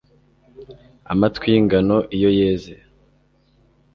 [1.11, 2.73] Amatwi yingano iyo yeze